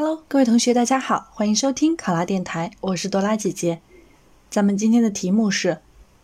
[0.00, 3.80] Hello，各位同学，大家好，欢迎收听考拉电台，我是多拉姐姐。
[4.48, 5.78] 咱们今天的题目是：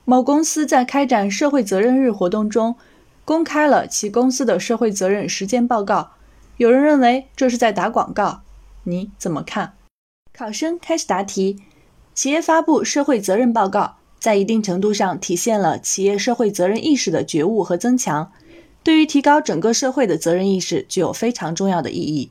[0.04, 2.76] 某公司在开展社会责任日活动中，
[3.24, 6.12] 公开了其公司的社会责任实践报告。
[6.56, 8.42] 有人认为这是在打广告，
[8.84, 9.74] 你怎么看？
[10.32, 11.58] 考生开始答题。
[12.14, 18.30] 企业发布社会责任报告，在一定程度上体现了企业社会责任意识的觉悟和增强，
[18.84, 22.30] 对于提高整个社会的责任意识具有非常重要的意义。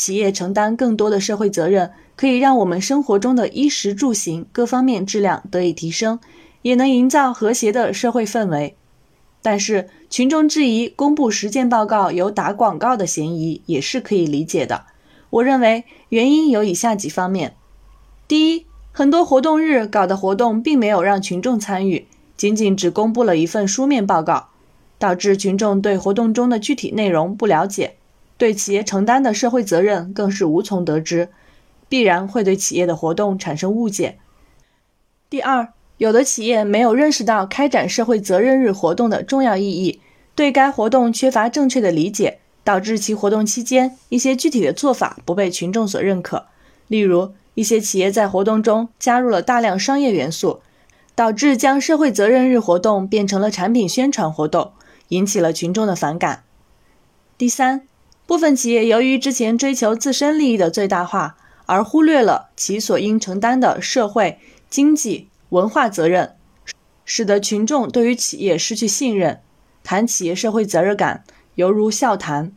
[0.00, 6.18] 企业承担更多的社会责任，可以让我们生活中的衣食住行各方面质量得以提升，
[6.62, 8.74] 也能营造和谐的社会氛围。
[9.42, 14.86] 但是，群众质疑公布实践报告有打广告的嫌疑，也是可以理解的。
[15.28, 17.54] 我认为原因有以下几方面：
[18.26, 22.06] 第一，很多活动日搞的活动并没有让群众参与，
[22.38, 24.48] 仅仅只公布了一份书面报告，
[24.98, 27.96] 导致群众对活动中的具体内容不了解。
[28.40, 31.28] 对企业承担的社会责任更是无从得知，
[31.90, 34.16] 必然会对企业的活动产生误解。
[35.28, 40.00] 第二，有的企业没有认识到开展社会责任日活动的重要意义，
[40.34, 46.46] 对该活动缺乏正确的理解，导致其活动期间一些具体的做法不被群众所认可。
[46.88, 50.62] 例如，一些企业在活动中加入了大量商业元素，
[51.14, 54.72] 导致将社会责任日活动变成了产品宣传活动，
[55.08, 56.44] 引起了群众的反感。
[57.36, 57.89] 第三。
[58.30, 61.36] 部分企业由于之前追求自身利益的最大化，
[61.66, 64.38] 而忽略了其所应承担的社会、
[64.70, 66.36] 经济、文化责任，
[67.04, 69.40] 使得群众对于企业失去信任。
[69.82, 71.24] 谈企业社会责任感，
[71.56, 72.52] 犹如笑谈。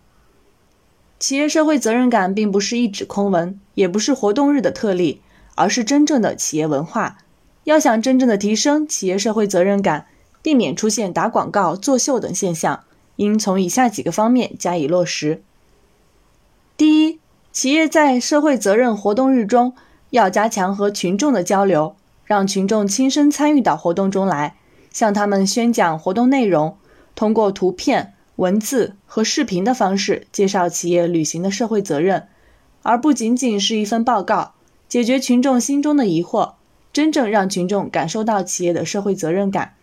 [1.17, 5.23] 企业社会责任感并不是一纸空文，也不是活动日的特例，
[5.55, 7.17] 而是真正的企业文化。
[7.63, 10.05] 要想真正的提升企业社会责任感，
[10.43, 12.83] 避免出现打广告、作秀等现象，
[13.15, 15.41] 应从以下几个方面加以落实。
[17.53, 19.75] 企业在社会责任活动日中
[20.09, 24.55] 要加强和群众的交流，让群众亲身参与到活动中来，
[24.91, 26.75] 向他们宣讲活动内容，
[27.13, 32.27] 通过图片、文字和视频的方式介绍企业履行的社会责任，
[32.81, 34.55] 而不仅仅是一份报告，
[34.89, 36.53] 解决群众心中的疑惑，
[36.91, 39.75] 真正让群众感受到企业的社会责任感，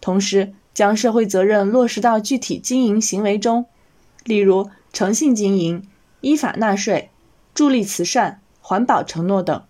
[0.00, 3.66] 同时将社会责任落实到具体经营行为中，
[4.24, 5.86] 例如诚信经营。
[6.20, 7.10] 依法纳税、
[7.58, 9.64] 助力慈善、环保承诺等，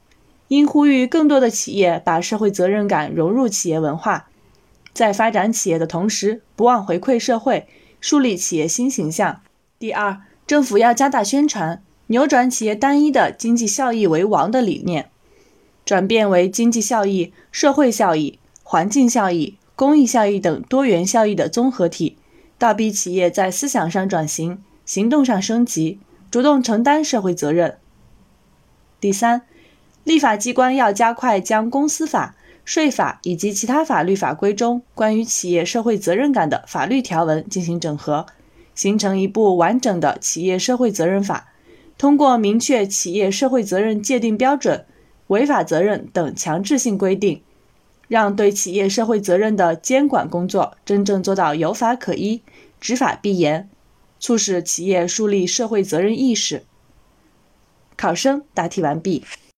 [0.48, 4.28] 应呼吁更多的企业把社会责任感融入企业文化，
[4.92, 7.66] 在发展企业的同时，不忘回馈社会，
[7.98, 9.40] 树立企业新形象。
[9.78, 15.08] 第二，政府要加大宣传，扭转企业单一的经济效益为王的理念，
[15.86, 22.18] 转变为经济效益、社会效益、环境效益、公益效益等多元效益的综合体，
[22.58, 25.98] 倒逼企业在思想上转型，行动上升级。
[26.30, 27.78] 主动承担社会责任。
[29.00, 29.42] 第三，
[30.04, 32.34] 立法机关要加快将公司法、
[32.64, 38.26] 税法以及其他法律法规中关于企业社会责任感的法律条文进行整合，
[38.74, 41.48] 形成一部完整的企业社会责任法。
[41.96, 44.84] 通过明确企业社会责任界定标准、
[45.28, 47.42] 违法责任等强制性规定，
[48.06, 52.42] 让对企业社会责任的监管工作真正做到有法可依、
[52.80, 53.68] 执法必严。
[54.18, 56.64] 促使企业树立社会责任意识。
[57.96, 59.24] 考生答题完毕。